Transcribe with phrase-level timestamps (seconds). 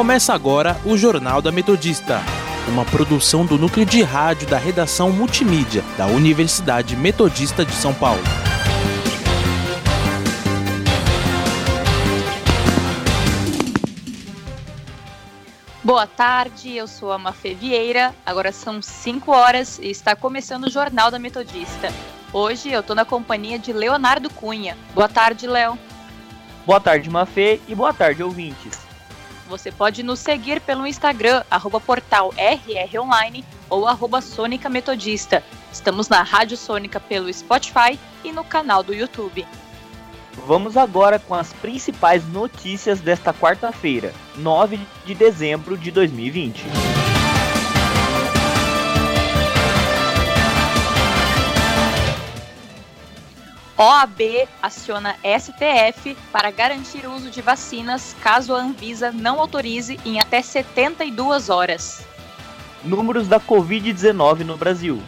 [0.00, 2.22] Começa agora o Jornal da Metodista,
[2.66, 8.22] uma produção do núcleo de rádio da redação multimídia da Universidade Metodista de São Paulo.
[15.84, 18.14] Boa tarde, eu sou a Mafê Vieira.
[18.24, 21.92] Agora são 5 horas e está começando o Jornal da Metodista.
[22.32, 24.78] Hoje eu estou na companhia de Leonardo Cunha.
[24.94, 25.78] Boa tarde, Léo.
[26.64, 28.89] Boa tarde, Mafê, e boa tarde, ouvintes.
[29.50, 32.32] Você pode nos seguir pelo Instagram, arroba portal
[33.68, 35.42] ou arroba Sônica Metodista.
[35.72, 39.44] Estamos na Rádio Sônica pelo Spotify e no canal do YouTube.
[40.46, 47.09] Vamos agora com as principais notícias desta quarta-feira, 9 de dezembro de 2020.
[53.80, 60.20] OAB aciona STF para garantir o uso de vacinas caso a Anvisa não autorize em
[60.20, 62.06] até 72 horas.
[62.84, 65.02] Números da Covid-19 no Brasil.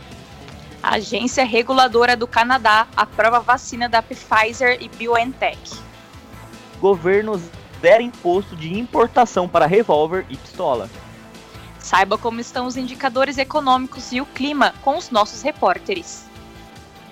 [0.83, 5.79] A agência reguladora do Canadá aprova a vacina da Pfizer e BioNTech.
[6.81, 7.43] Governos
[7.79, 10.89] zera imposto de importação para revólver e pistola.
[11.79, 16.32] Saiba como estão os indicadores econômicos e o clima com os nossos repórteres.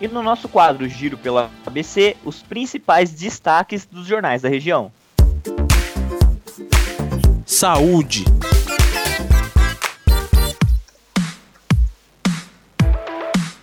[0.00, 4.90] E no nosso quadro Giro pela ABC, os principais destaques dos jornais da região.
[7.44, 8.24] Saúde.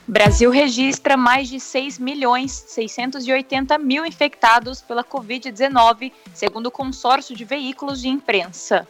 [0.08, 7.44] Brasil registra mais de 6 milhões 680 mil infectados pela Covid-19, segundo o consórcio de
[7.44, 8.88] veículos de imprensa.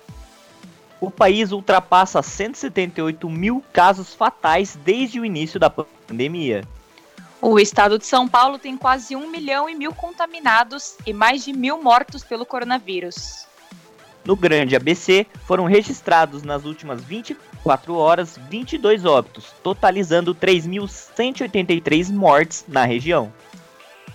[0.99, 6.63] O país ultrapassa 178 mil casos fatais desde o início da pandemia.
[7.41, 11.53] O estado de São Paulo tem quase 1 milhão e mil contaminados e mais de
[11.53, 13.45] mil mortos pelo coronavírus.
[14.25, 22.83] No Grande ABC, foram registrados nas últimas 24 horas 22 óbitos, totalizando 3.183 mortes na
[22.83, 23.31] região.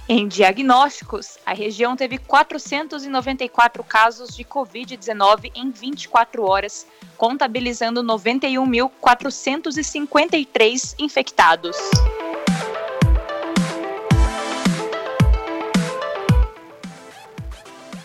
[0.08, 6.84] Em diagnósticos, a região teve 494 casos de Covid-19 em 24 horas,
[7.16, 11.76] contabilizando 91.453 infectados.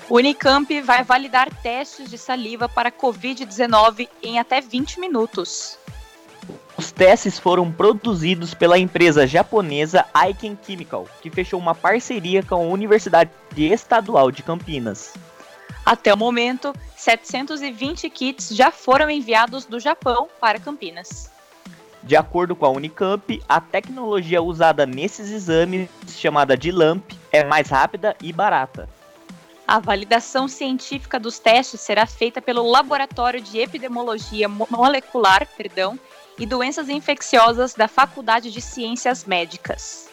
[0.10, 5.78] O Unicamp vai validar testes de saliva para Covid-19 em até 20 minutos.
[6.78, 12.60] Os testes foram produzidos pela empresa japonesa Aiken Chemical, que fechou uma parceria com a
[12.60, 15.14] Universidade Estadual de Campinas.
[15.86, 21.30] Até o momento, 720 kits já foram enviados do Japão para Campinas.
[22.02, 27.70] De acordo com a Unicamp, a tecnologia usada nesses exames, chamada de LAMP, é mais
[27.70, 28.88] rápida e barata.
[29.68, 36.00] A validação científica dos testes será feita pelo Laboratório de Epidemiologia Molecular perdão,
[36.40, 40.08] e Doenças Infecciosas da Faculdade de Ciências Médicas.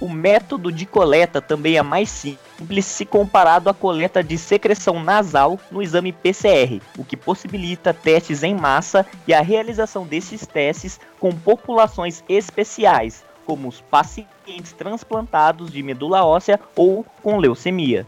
[0.00, 5.58] O método de coleta também é mais simples se comparado à coleta de secreção nasal
[5.72, 11.32] no exame PCR, o que possibilita testes em massa e a realização desses testes com
[11.32, 18.06] populações especiais, como os pacientes transplantados de medula óssea ou com leucemia.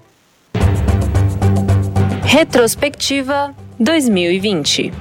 [2.32, 4.92] Retrospectiva 2020.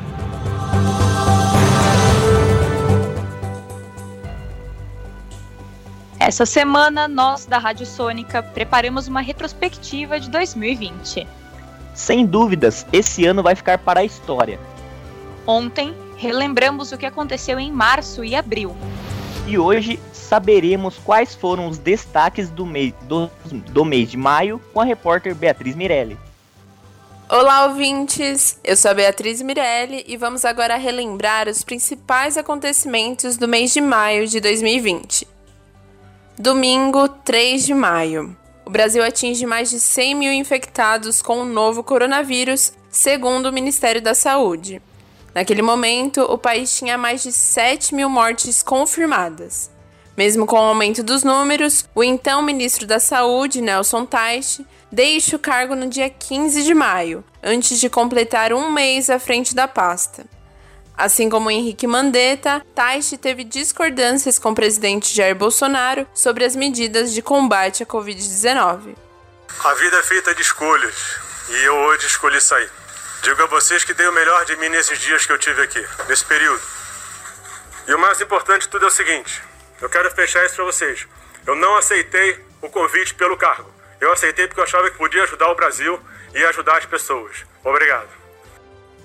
[6.20, 11.28] Essa semana, nós da Rádio Sônica preparamos uma retrospectiva de 2020.
[11.94, 14.60] Sem dúvidas, esse ano vai ficar para a história.
[15.46, 18.76] Ontem, relembramos o que aconteceu em março e abril.
[19.46, 23.30] E hoje saberemos quais foram os destaques do mês, do,
[23.72, 26.18] do mês de maio com a repórter Beatriz Mirelli.
[27.32, 28.58] Olá, ouvintes!
[28.64, 33.80] Eu sou a Beatriz Mirelli e vamos agora relembrar os principais acontecimentos do mês de
[33.80, 35.28] maio de 2020.
[36.40, 38.36] Domingo, 3 de maio.
[38.66, 44.02] O Brasil atinge mais de 100 mil infectados com o novo coronavírus, segundo o Ministério
[44.02, 44.82] da Saúde.
[45.36, 49.70] Naquele momento, o país tinha mais de 7 mil mortes confirmadas.
[50.18, 55.40] Mesmo com o aumento dos números, o então ministro da Saúde, Nelson Teich, deixa o
[55.40, 60.26] cargo no dia 15 de maio, antes de completar um mês à frente da pasta.
[60.98, 67.14] Assim como Henrique Mandetta, Taishi teve discordâncias com o presidente Jair Bolsonaro sobre as medidas
[67.14, 68.96] de combate à Covid-19.
[69.64, 70.96] A vida é feita de escolhas
[71.50, 72.70] e eu hoje escolhi sair.
[73.24, 75.86] Digo a vocês que dei o melhor de mim nesses dias que eu tive aqui,
[76.08, 76.62] nesse período.
[77.88, 79.42] E o mais importante de tudo é o seguinte:
[79.82, 81.08] eu quero fechar isso para vocês.
[81.48, 83.79] Eu não aceitei o convite pelo cargo.
[84.00, 86.00] Eu aceitei porque eu achava que podia ajudar o Brasil
[86.34, 87.46] e ajudar as pessoas.
[87.64, 88.10] Obrigado.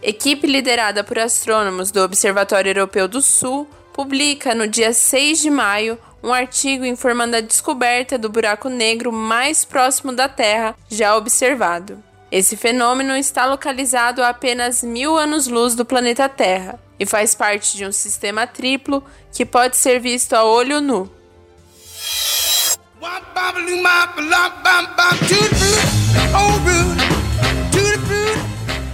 [0.03, 5.99] Equipe liderada por astrônomos do Observatório Europeu do Sul publica no dia 6 de maio
[6.23, 12.03] um artigo informando a descoberta do buraco negro mais próximo da Terra já observado.
[12.31, 17.87] Esse fenômeno está localizado a apenas mil anos-luz do planeta Terra e faz parte de
[17.87, 21.11] um sistema triplo que pode ser visto a olho nu.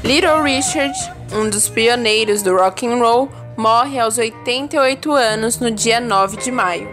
[0.02, 0.92] Little Richard,
[1.32, 6.50] um dos pioneiros do rock and roll, morre aos 88 anos no dia 9 de
[6.50, 6.88] maio.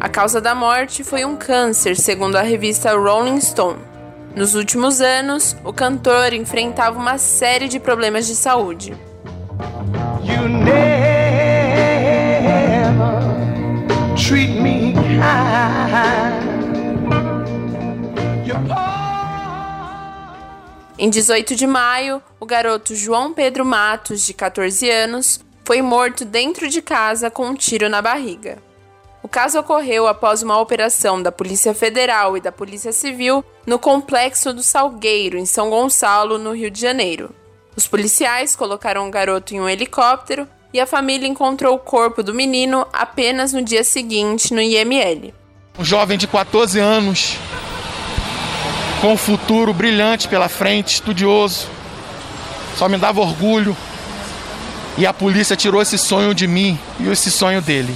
[0.00, 3.78] A causa da morte foi um câncer, segundo a revista Rolling Stone.
[4.34, 8.92] Nos últimos anos, o cantor enfrentava uma série de problemas de saúde.
[14.16, 14.76] Treat me.
[20.98, 26.68] Em 18 de maio, o garoto João Pedro Matos, de 14 anos, foi morto dentro
[26.68, 28.56] de casa com um tiro na barriga.
[29.22, 34.54] O caso ocorreu após uma operação da Polícia Federal e da Polícia Civil no complexo
[34.54, 37.34] do Salgueiro, em São Gonçalo, no Rio de Janeiro.
[37.76, 42.32] Os policiais colocaram o garoto em um helicóptero e a família encontrou o corpo do
[42.32, 45.34] menino apenas no dia seguinte no IML.
[45.78, 47.36] Um jovem de 14 anos
[49.00, 51.68] com um futuro brilhante pela frente, estudioso.
[52.76, 53.76] Só me dava orgulho.
[54.98, 57.94] E a polícia tirou esse sonho de mim e esse sonho dele.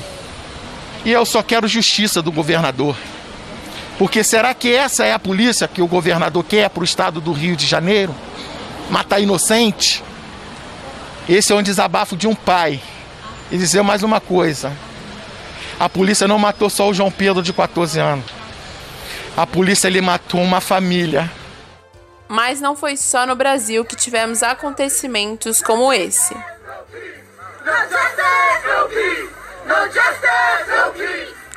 [1.05, 2.95] E eu só quero justiça do governador.
[3.99, 7.33] Porque será que essa é a polícia que o governador quer para o estado do
[7.33, 8.15] Rio de Janeiro?
[8.91, 10.03] Matar inocente?
[11.29, 12.81] Esse é um desabafo de um pai.
[13.51, 14.73] E dizer mais uma coisa:
[15.79, 18.40] a polícia não matou só o João Pedro de 14 anos
[19.41, 21.31] a polícia ele matou uma família.
[22.29, 26.37] Mas não foi só no Brasil que tivemos acontecimentos como esse.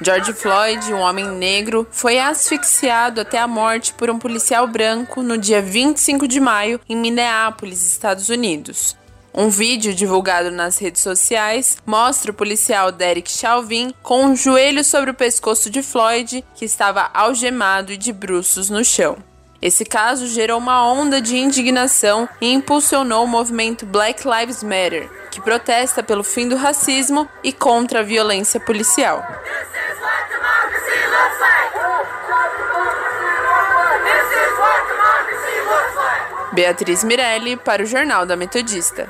[0.01, 5.37] George Floyd, um homem negro, foi asfixiado até a morte por um policial branco no
[5.37, 8.95] dia 25 de maio em Minneapolis, Estados Unidos.
[9.35, 15.09] Um vídeo divulgado nas redes sociais mostra o policial Derek Chauvin com um joelho sobre
[15.09, 19.17] o pescoço de Floyd, que estava algemado e de bruços no chão.
[19.59, 25.41] Esse caso gerou uma onda de indignação e impulsionou o movimento Black Lives Matter, que
[25.41, 29.25] protesta pelo fim do racismo e contra a violência policial.
[36.51, 39.09] Beatriz Mirelli para o Jornal da Metodista.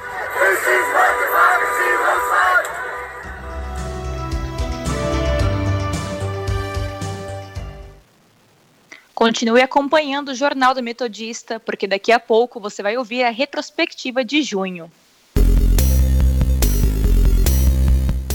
[9.23, 14.21] Continue acompanhando o Jornal do Metodista, porque daqui a pouco você vai ouvir a retrospectiva
[14.21, 14.91] de junho.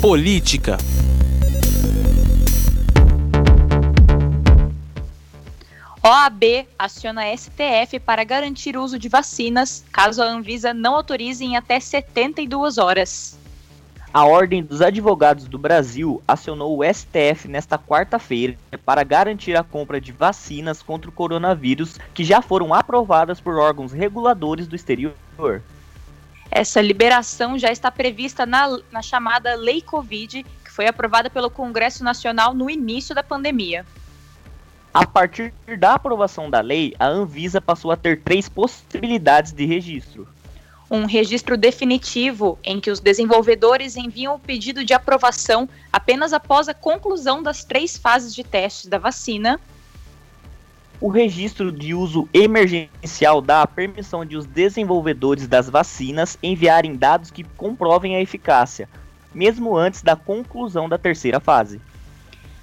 [0.00, 0.79] Política.
[6.02, 11.55] OAB aciona STF para garantir o uso de vacinas, caso a Anvisa não autorize em
[11.55, 13.38] até 72 horas.
[14.12, 20.00] A Ordem dos Advogados do Brasil acionou o STF nesta quarta-feira para garantir a compra
[20.00, 25.14] de vacinas contra o coronavírus que já foram aprovadas por órgãos reguladores do exterior.
[26.50, 32.02] Essa liberação já está prevista na, na chamada Lei Covid, que foi aprovada pelo Congresso
[32.02, 33.85] Nacional no início da pandemia.
[34.92, 40.26] A partir da aprovação da lei, a Anvisa passou a ter três possibilidades de registro.
[40.90, 46.75] Um registro definitivo, em que os desenvolvedores enviam o pedido de aprovação apenas após a
[46.75, 49.61] conclusão das três fases de testes da vacina.
[51.00, 57.30] O registro de uso emergencial dá a permissão de os desenvolvedores das vacinas enviarem dados
[57.30, 58.88] que comprovem a eficácia,
[59.33, 61.80] mesmo antes da conclusão da terceira fase.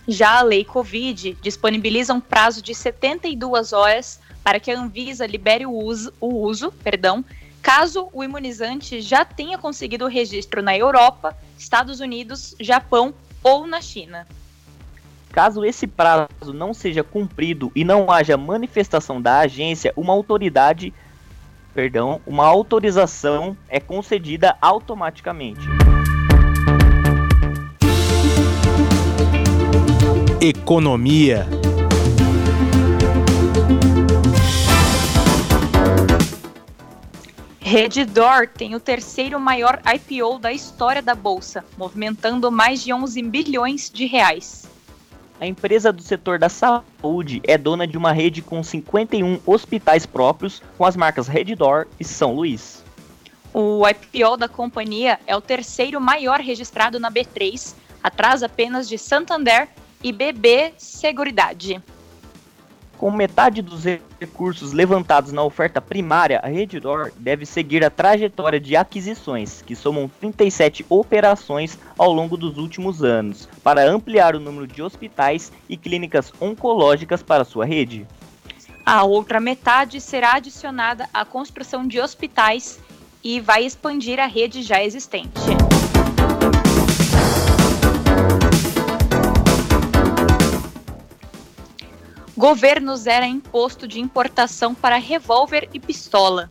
[0.08, 5.66] Já a lei Covid disponibiliza um prazo de 72 horas para que a Anvisa libere
[5.66, 7.24] o uso, o uso perdão,
[7.66, 13.82] caso o imunizante já tenha conseguido o registro na Europa, Estados Unidos, Japão ou na
[13.82, 14.28] China.
[15.32, 20.94] Caso esse prazo não seja cumprido e não haja manifestação da agência, uma autoridade,
[21.74, 25.68] perdão, uma autorização é concedida automaticamente.
[30.40, 31.48] Economia.
[37.68, 43.90] Redditor tem o terceiro maior IPO da história da bolsa, movimentando mais de 11 bilhões
[43.90, 44.68] de reais.
[45.42, 50.62] A empresa do setor da saúde é dona de uma rede com 51 hospitais próprios,
[50.78, 52.84] com as marcas Redditor e São Luís.
[53.52, 59.70] O IPO da companhia é o terceiro maior registrado na B3, atrás apenas de Santander
[60.04, 61.82] e BB Seguridade.
[62.98, 63.84] Com metade dos
[64.20, 70.10] recursos levantados na oferta primária, a Redditor deve seguir a trajetória de aquisições, que somam
[70.20, 76.32] 37 operações ao longo dos últimos anos, para ampliar o número de hospitais e clínicas
[76.40, 78.08] oncológicas para sua rede.
[78.86, 82.80] A outra metade será adicionada à construção de hospitais
[83.24, 85.75] e vai expandir a rede já existente.
[92.46, 96.48] Governo zera imposto de importação para revólver e pistola.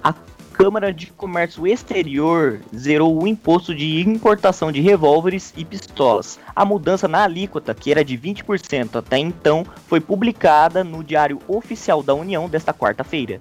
[0.00, 0.14] A
[0.52, 6.38] Câmara de Comércio Exterior zerou o imposto de importação de revólveres e pistolas.
[6.54, 12.00] A mudança na alíquota, que era de 20% até então, foi publicada no Diário Oficial
[12.00, 13.40] da União desta quarta-feira.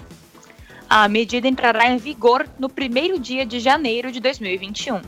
[0.90, 5.00] A medida entrará em vigor no primeiro dia de janeiro de 2021.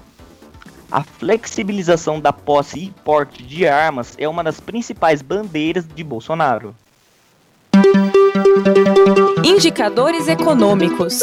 [0.93, 6.75] A flexibilização da posse e porte de armas é uma das principais bandeiras de Bolsonaro.
[9.43, 11.19] Indicadores econômicos.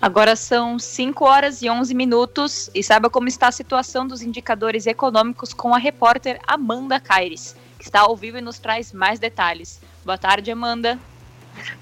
[0.00, 4.86] Agora são 5 horas e 11 minutos e saiba como está a situação dos indicadores
[4.86, 9.80] econômicos com a repórter Amanda Caires, que está ao vivo e nos traz mais detalhes.
[10.04, 10.96] Boa tarde, Amanda.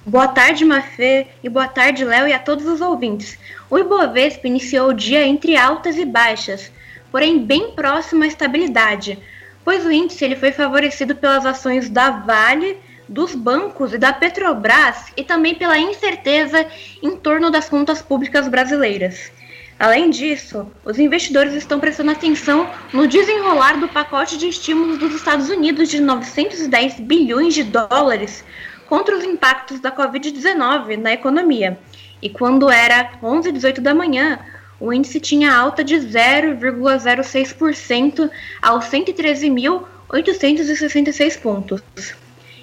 [0.05, 3.39] Boa tarde, Mafê, e boa tarde, Léo, e a todos os ouvintes.
[3.69, 6.73] O Ibovespa iniciou o dia entre altas e baixas,
[7.13, 9.19] porém bem próximo à estabilidade,
[9.65, 15.13] pois o índice ele foi favorecido pelas ações da Vale, dos bancos e da Petrobras
[15.17, 16.67] e também pela incerteza
[17.03, 19.33] em torno das contas públicas brasileiras.
[19.79, 25.49] Além disso, os investidores estão prestando atenção no desenrolar do pacote de estímulos dos Estados
[25.49, 28.45] Unidos de 910 bilhões de dólares
[28.91, 31.79] contra os impactos da Covid-19 na economia.
[32.21, 34.41] E quando era 11 18 da manhã,
[34.81, 38.29] o índice tinha alta de 0,06%
[38.61, 41.81] aos 113.866 pontos.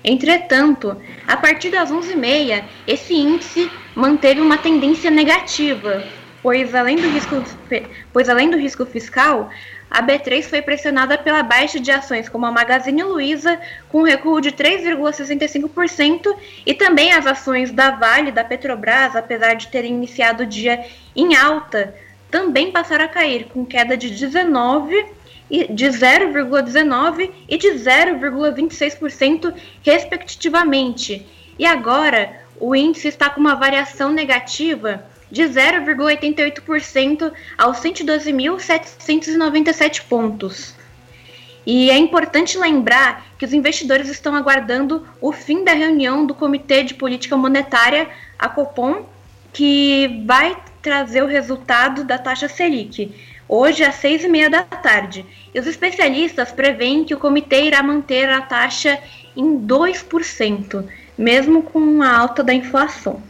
[0.04, 6.04] Entretanto, a partir das 11h30, esse índice manteve uma tendência negativa,
[6.44, 7.42] pois além do risco,
[8.12, 9.50] pois além do risco fiscal,
[9.90, 14.52] a B3 foi pressionada pela baixa de ações como a Magazine Luiza, com recuo de
[14.52, 20.86] 3,65%, e também as ações da Vale, da Petrobras, apesar de terem iniciado o dia
[21.16, 21.96] em alta,
[22.30, 25.18] também passaram a cair, com queda de 19
[25.50, 31.26] de 0,19 e de 0,26% respectivamente.
[31.58, 40.76] E agora o índice está com uma variação negativa de 0,88% aos 112.797 pontos.
[41.66, 46.84] E é importante lembrar que os investidores estão aguardando o fim da reunião do Comitê
[46.84, 48.08] de Política Monetária,
[48.40, 49.06] a Copom,
[49.52, 53.14] que vai trazer o resultado da taxa Selic,
[53.50, 55.26] hoje às seis e meia da tarde.
[55.54, 58.98] E os especialistas preveem que o comitê irá manter a taxa
[59.36, 63.22] em 2%, mesmo com a alta da inflação.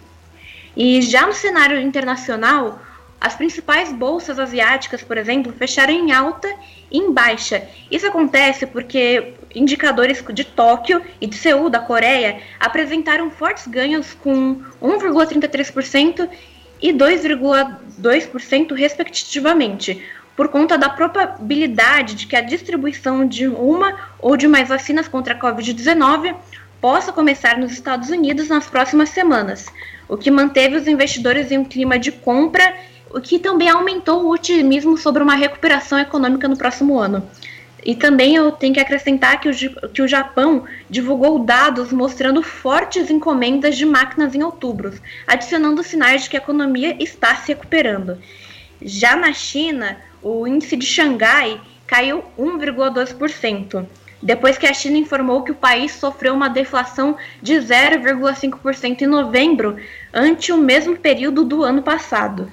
[0.79, 2.79] E já no cenário internacional,
[3.19, 6.47] as principais bolsas asiáticas, por exemplo, fecharam em alta
[6.91, 7.67] e em baixa.
[7.89, 14.61] Isso acontece porque indicadores de Tóquio e de Seul, da Coreia, apresentaram fortes ganhos com
[14.79, 16.29] 1,33%
[16.79, 20.05] e 2,2% respectivamente,
[20.35, 25.33] por conta da probabilidade de que a distribuição de uma ou de mais vacinas contra
[25.33, 26.35] a Covid-19
[26.81, 29.67] possa começar nos Estados Unidos nas próximas semanas,
[30.07, 32.75] o que manteve os investidores em um clima de compra,
[33.09, 37.27] o que também aumentou o otimismo sobre uma recuperação econômica no próximo ano.
[37.85, 43.09] E também eu tenho que acrescentar que o, que o Japão divulgou dados mostrando fortes
[43.09, 44.93] encomendas de máquinas em outubro,
[45.25, 48.17] adicionando sinais de que a economia está se recuperando.
[48.81, 53.85] Já na China, o índice de Xangai caiu 1,2%
[54.27, 59.77] depois que a China informou que o país sofreu uma deflação de 0,5% em novembro,
[60.13, 62.51] ante o mesmo período do ano passado.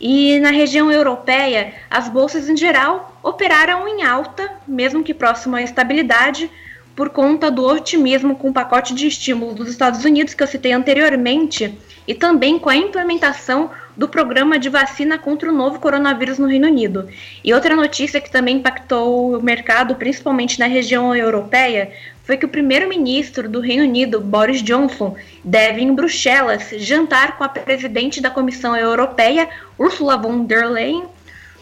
[0.00, 5.62] E na região europeia, as bolsas em geral operaram em alta, mesmo que próximo à
[5.62, 6.50] estabilidade,
[6.96, 10.72] por conta do otimismo com o pacote de estímulo dos Estados Unidos que eu citei
[10.72, 11.72] anteriormente,
[12.04, 13.70] e também com a implementação
[14.00, 17.06] do programa de vacina contra o novo coronavírus no Reino Unido.
[17.44, 21.92] E outra notícia que também impactou o mercado, principalmente na região europeia,
[22.24, 25.14] foi que o primeiro-ministro do Reino Unido, Boris Johnson,
[25.44, 31.04] deve em Bruxelas jantar com a presidente da Comissão Europeia, Ursula von der Leyen,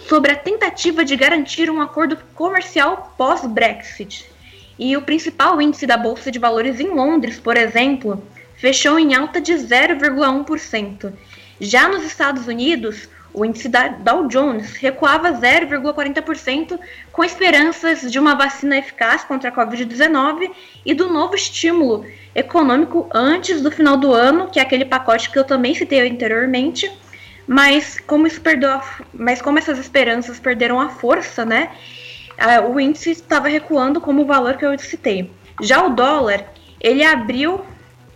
[0.08, 4.30] sobre a tentativa de garantir um acordo comercial pós-Brexit.
[4.78, 8.22] E o principal índice da Bolsa de Valores em Londres, por exemplo,
[8.58, 11.12] fechou em alta de 0,1%.
[11.60, 16.78] Já nos Estados Unidos, o índice da Dow Jones recuava 0,40%,
[17.12, 20.50] com esperanças de uma vacina eficaz contra a Covid-19
[20.84, 25.38] e do novo estímulo econômico antes do final do ano, que é aquele pacote que
[25.38, 26.90] eu também citei anteriormente.
[27.46, 31.70] Mas como, isso perdeu a, mas como essas esperanças perderam a força, né?
[32.70, 35.30] o índice estava recuando como o valor que eu citei.
[35.60, 36.44] Já o dólar,
[36.80, 37.64] ele abriu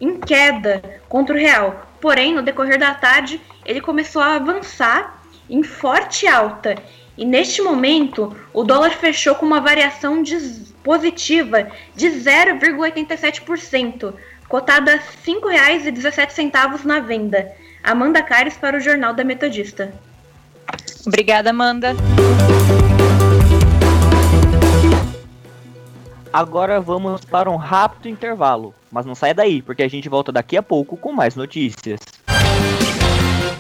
[0.01, 5.63] em queda contra o real, porém no decorrer da tarde ele começou a avançar em
[5.63, 6.75] forte alta.
[7.17, 10.37] E neste momento, o dólar fechou com uma variação de,
[10.83, 14.13] positiva de 0,87%,
[14.49, 17.53] cotada a R$ 5,17 na venda.
[17.85, 19.95] Amanda Caires para o Jornal da Metodista.
[21.07, 21.95] Obrigada, Amanda.
[26.33, 30.57] Agora vamos para um rápido intervalo, mas não saia daí, porque a gente volta daqui
[30.57, 31.99] a pouco com mais notícias.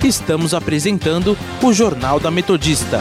[0.04, 3.00] Estamos apresentando o Jornal da Metodista.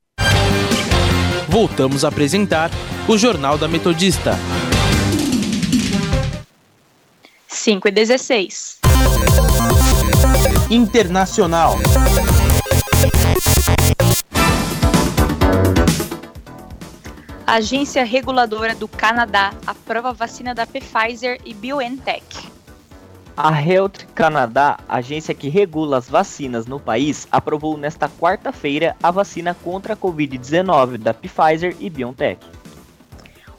[1.51, 2.71] voltamos a apresentar
[3.09, 4.39] o Jornal da Metodista.
[7.45, 8.79] 5 e 16.
[10.69, 11.77] Internacional.
[17.45, 22.60] A agência reguladora do Canadá aprova a vacina da Pfizer e BioNTech.
[23.43, 29.55] A Health Canada, agência que regula as vacinas no país, aprovou nesta quarta-feira a vacina
[29.55, 32.39] contra a Covid-19 da Pfizer e BioNTech.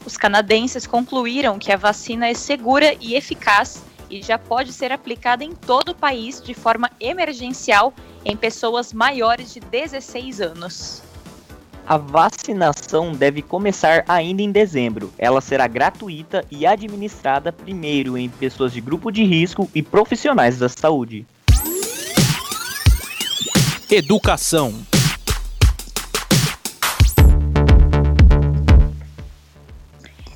[0.05, 5.43] Os canadenses concluíram que a vacina é segura e eficaz e já pode ser aplicada
[5.43, 7.93] em todo o país de forma emergencial
[8.23, 11.03] em pessoas maiores de 16 anos.
[11.85, 15.13] A vacinação deve começar ainda em dezembro.
[15.17, 20.69] Ela será gratuita e administrada primeiro em pessoas de grupo de risco e profissionais da
[20.69, 21.25] saúde.
[23.91, 24.73] Educação.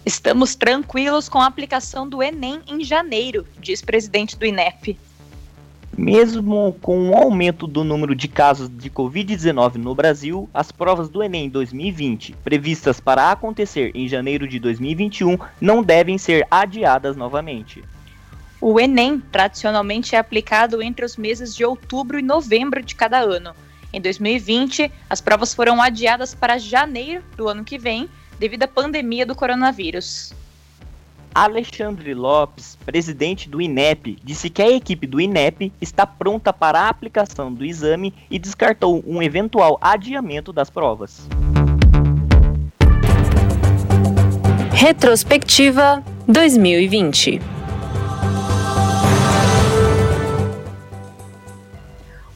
[0.06, 4.98] Estamos tranquilos com a aplicação do Enem em janeiro, diz presidente do INEP.
[5.98, 11.24] Mesmo com o aumento do número de casos de Covid-19 no Brasil, as provas do
[11.24, 17.84] Enem 2020, previstas para acontecer em janeiro de 2021, não devem ser adiadas novamente.
[18.62, 23.56] O Enem tradicionalmente é aplicado entre os meses de outubro e novembro de cada ano.
[23.92, 28.08] Em 2020, as provas foram adiadas para janeiro do ano que vem,
[28.38, 30.32] devido à pandemia do coronavírus.
[31.38, 36.90] Alexandre Lopes, presidente do INEP, disse que a equipe do INEP está pronta para a
[36.90, 41.30] aplicação do exame e descartou um eventual adiamento das provas.
[44.72, 47.57] Retrospectiva 2020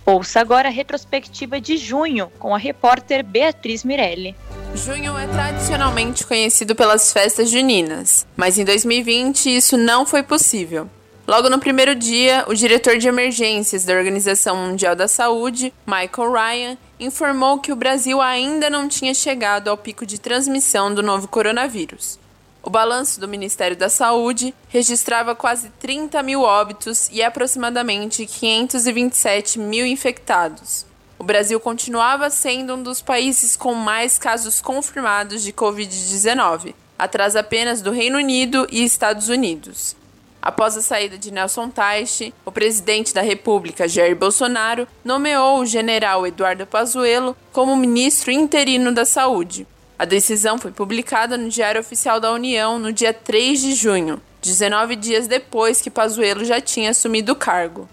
[0.05, 4.35] Ouça agora a retrospectiva de junho com a repórter Beatriz Mirelli.
[4.73, 10.89] Junho é tradicionalmente conhecido pelas festas juninas, mas em 2020 isso não foi possível.
[11.27, 16.77] Logo no primeiro dia, o diretor de emergências da Organização Mundial da Saúde, Michael Ryan,
[16.99, 22.19] informou que o Brasil ainda não tinha chegado ao pico de transmissão do novo coronavírus.
[22.63, 29.85] O balanço do Ministério da Saúde registrava quase 30 mil óbitos e aproximadamente 527 mil
[29.85, 30.85] infectados.
[31.17, 37.81] O Brasil continuava sendo um dos países com mais casos confirmados de Covid-19, atrás apenas
[37.81, 39.95] do Reino Unido e Estados Unidos.
[40.39, 46.25] Após a saída de Nelson Teich, o presidente da República, Jair Bolsonaro, nomeou o general
[46.25, 49.67] Eduardo Pazuello como ministro interino da Saúde.
[50.01, 54.95] A decisão foi publicada no Diário Oficial da União no dia 3 de junho, 19
[54.95, 57.87] dias depois que Pazuello já tinha assumido o cargo.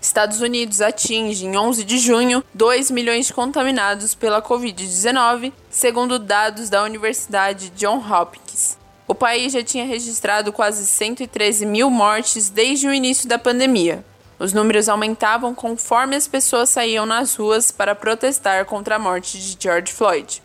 [0.00, 6.70] Estados Unidos atinge em 11 de junho 2 milhões de contaminados pela Covid-19, segundo dados
[6.70, 8.78] da Universidade John Hopkins.
[9.06, 14.02] O país já tinha registrado quase 113 mil mortes desde o início da pandemia.
[14.38, 19.54] Os números aumentavam conforme as pessoas saíam nas ruas para protestar contra a morte de
[19.62, 20.42] George Floyd.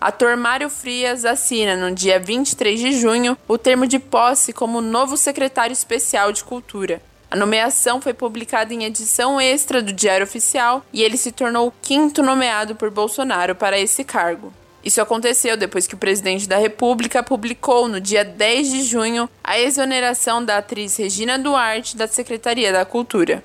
[0.00, 5.16] Ator Mário Frias assina no dia 23 de junho o termo de posse como novo
[5.16, 7.02] secretário especial de Cultura.
[7.30, 11.74] A nomeação foi publicada em edição extra do Diário Oficial e ele se tornou o
[11.82, 14.52] quinto nomeado por Bolsonaro para esse cargo.
[14.82, 19.58] Isso aconteceu depois que o presidente da República publicou no dia 10 de junho a
[19.58, 23.44] exoneração da atriz Regina Duarte da Secretaria da Cultura.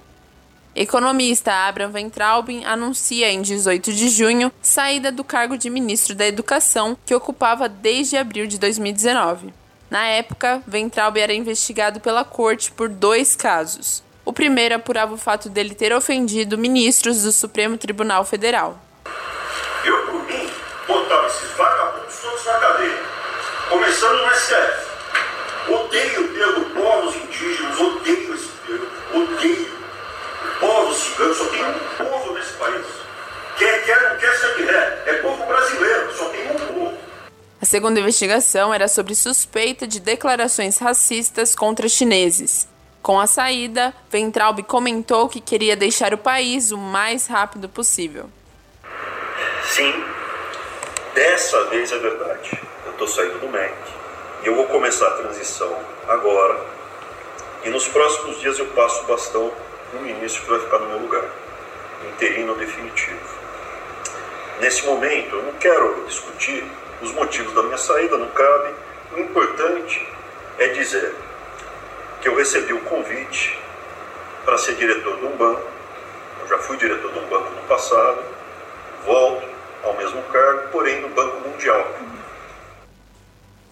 [0.76, 6.98] Economista Abraham Ventralbin anuncia em 18 de junho saída do cargo de ministro da Educação,
[7.06, 9.54] que ocupava desde abril de 2019.
[9.88, 14.04] Na época, Ventralbin era investigado pela corte por dois casos.
[14.26, 18.80] O primeiro apurava o fato dele ter ofendido ministros do Supremo Tribunal Federal.
[19.86, 20.50] Eu, por mim,
[20.88, 23.00] botava esses vagabundos todos na cadeia,
[23.70, 24.94] começando no STF.
[25.70, 29.83] Odeio Pedro, povos indígenas, odeio esse Pedro, odeio.
[31.04, 32.86] Povos ciganos, só tem um povo nesse país.
[33.58, 35.04] Quer quer, não quer.
[35.06, 36.98] É povo brasileiro, só tem um povo.
[37.62, 42.68] A segunda investigação era sobre suspeita de declarações racistas contra chineses.
[43.02, 48.30] Com a saída, Ventralb comentou que queria deixar o país o mais rápido possível.
[49.66, 49.94] Sim,
[51.14, 52.60] dessa vez é verdade.
[52.86, 53.74] Eu estou saindo do MEC
[54.44, 55.74] e eu vou começar a transição
[56.08, 56.66] agora.
[57.64, 59.52] E nos próximos dias eu passo o bastão
[59.94, 61.26] no ministro que vai ficar no meu lugar,
[62.10, 63.44] interino definitivo.
[64.60, 66.66] Nesse momento, eu não quero discutir
[67.02, 68.74] os motivos da minha saída, não cabe.
[69.14, 70.08] O importante
[70.58, 71.14] é dizer
[72.22, 73.60] que eu recebi o convite
[74.46, 75.68] para ser diretor de um banco.
[76.42, 78.24] Eu já fui diretor de um banco no passado,
[79.06, 79.48] volto
[79.84, 81.86] ao mesmo cargo, porém no Banco Mundial.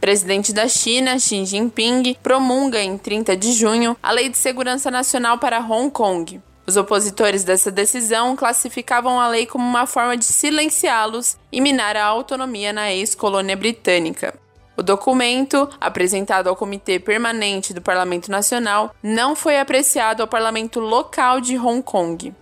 [0.01, 5.37] Presidente da China, Xi Jinping, promulga em 30 de junho a Lei de Segurança Nacional
[5.37, 6.41] para Hong Kong.
[6.65, 12.03] Os opositores dessa decisão classificavam a lei como uma forma de silenciá-los e minar a
[12.03, 14.33] autonomia na ex-colônia britânica.
[14.75, 21.39] O documento, apresentado ao Comitê Permanente do Parlamento Nacional, não foi apreciado ao Parlamento Local
[21.39, 22.33] de Hong Kong.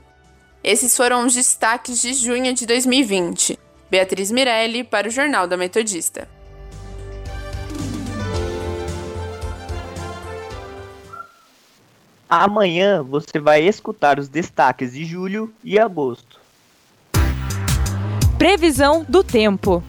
[0.64, 3.60] Esses foram os destaques de junho de 2020.
[3.92, 6.39] Beatriz Mirelli para o Jornal da Metodista.
[12.30, 16.40] Amanhã você vai escutar os destaques de julho e agosto.
[18.38, 19.84] Previsão do tempo.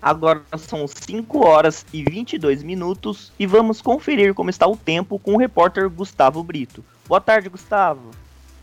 [0.00, 5.34] Agora são 5 horas e 22 minutos e vamos conferir como está o tempo com
[5.34, 6.84] o repórter Gustavo Brito.
[7.08, 8.12] Boa tarde, Gustavo.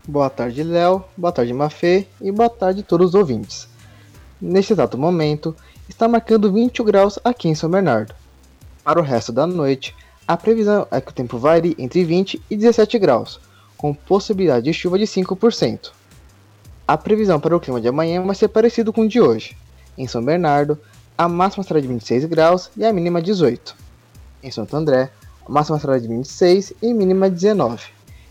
[0.06, 1.04] Boa tarde, Léo.
[1.14, 2.06] Boa tarde, Mafê.
[2.18, 3.68] E boa tarde a todos os ouvintes.
[4.40, 5.54] Neste exato momento,
[5.86, 8.14] está marcando 20 graus aqui em São Bernardo.
[8.88, 9.94] Para o resto da noite,
[10.26, 13.38] a previsão é que o tempo varie entre 20 e 17 graus,
[13.76, 15.90] com possibilidade de chuva de 5%.
[16.86, 19.54] A previsão para o clima de amanhã vai ser parecido com o de hoje.
[19.98, 20.78] Em São Bernardo,
[21.18, 23.76] a máxima será de 26 graus e a mínima 18.
[24.42, 25.10] Em Santo André,
[25.44, 27.88] a máxima será de 26 e mínima 19.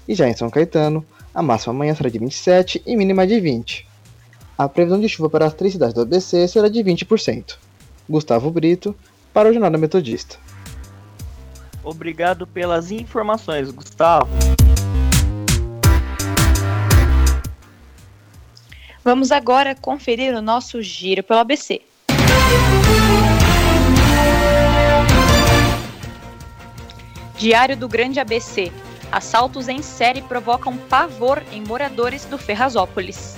[0.08, 3.88] E já em São Caetano, a máxima amanhã será de 27 e mínima de 20.
[4.58, 7.58] A previsão de chuva para as três cidades do ABC será de 20%.
[8.10, 8.96] Gustavo Brito,
[9.32, 10.47] para o Jornal da Metodista.
[11.88, 14.28] Obrigado pelas informações, Gustavo.
[19.02, 21.82] Vamos agora conferir o nosso giro pelo ABC.
[27.38, 28.70] Diário do Grande ABC.
[29.10, 33.38] Assaltos em série provocam pavor em moradores do Ferrazópolis.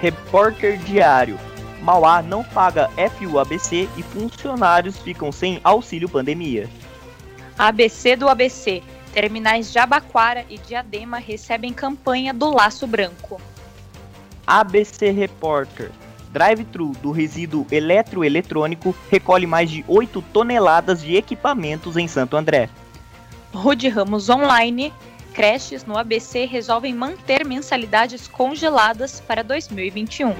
[0.00, 1.36] Repórter Diário.
[1.82, 6.68] Mauá não paga FUABC e funcionários ficam sem auxílio pandemia.
[7.58, 8.82] ABC do ABC.
[9.12, 13.40] Terminais Jabaquara e Diadema recebem campanha do Laço Branco.
[14.46, 15.90] ABC Repórter.
[16.30, 22.68] Drive-thru do resíduo eletroeletrônico recolhe mais de 8 toneladas de equipamentos em Santo André.
[23.54, 24.92] Rude Ramos Online.
[25.32, 30.34] Creches no ABC resolvem manter mensalidades congeladas para 2021.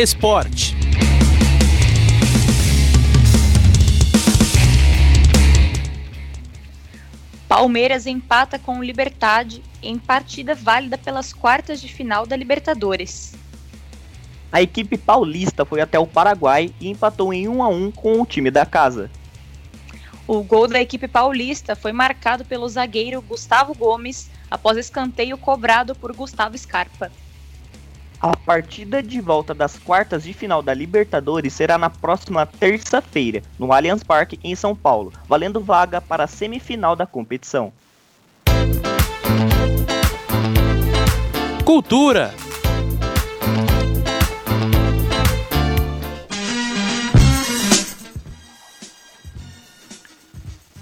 [0.00, 0.76] Esporte.
[7.48, 13.34] Palmeiras empata com o Libertad em partida válida pelas quartas de final da Libertadores.
[14.52, 18.24] A equipe paulista foi até o Paraguai e empatou em 1 a 1 com o
[18.24, 19.10] time da casa.
[20.28, 26.14] O gol da equipe paulista foi marcado pelo zagueiro Gustavo Gomes após escanteio cobrado por
[26.14, 27.10] Gustavo Scarpa.
[28.20, 33.72] A partida de volta das quartas de final da Libertadores será na próxima terça-feira, no
[33.72, 37.72] Allianz Parque, em São Paulo, valendo vaga para a semifinal da competição.
[41.64, 42.34] Cultura.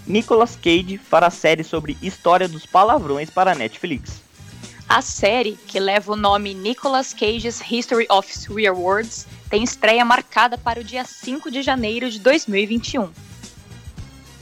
[0.07, 4.26] Nicolas Cage fará série sobre história dos palavrões para a Netflix.
[4.89, 10.57] A série, que leva o nome Nicolas Cage's History of Swear Words, tem estreia marcada
[10.57, 13.11] para o dia 5 de janeiro de 2021.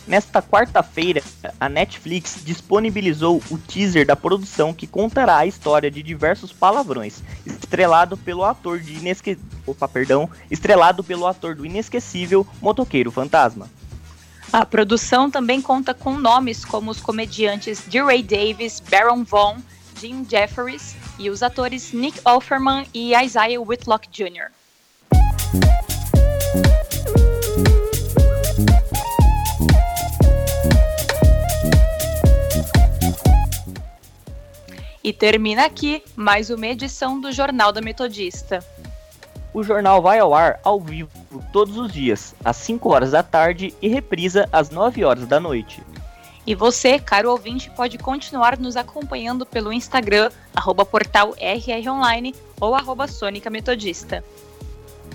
[0.07, 1.22] Nesta quarta-feira,
[1.59, 8.14] a Netflix disponibilizou o teaser da produção que contará a história de diversos palavrões, estrelado
[8.14, 9.38] pelo ator de inesque...
[9.66, 13.70] Opa, perdão, estrelado pelo ator do inesquecível Motoqueiro Fantasma.
[14.52, 19.57] A produção também conta com nomes como os comediantes DeRay Davis, Baron Vaughn,
[20.04, 24.50] Jim Jefferies e os atores Nick Offerman e Isaiah Whitlock Jr.
[35.02, 38.62] E termina aqui mais uma edição do Jornal da Metodista.
[39.54, 41.08] O jornal vai ao ar ao vivo
[41.50, 45.82] todos os dias, às 5 horas da tarde e reprisa às 9 horas da noite.
[46.46, 53.09] E você, caro ouvinte, pode continuar nos acompanhando pelo Instagram, arroba portal RROnline ou arroba
[53.09, 54.22] Sônica Metodista.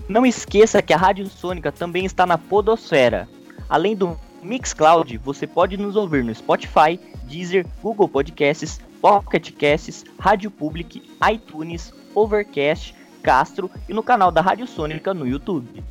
[0.07, 3.29] Não esqueça que a Rádio Sônica também está na Podosfera.
[3.69, 10.49] Além do Mixcloud, você pode nos ouvir no Spotify, Deezer, Google Podcasts, Pocket Casts, Rádio
[10.49, 15.83] Public, iTunes, Overcast, Castro e no canal da Rádio Sônica no YouTube.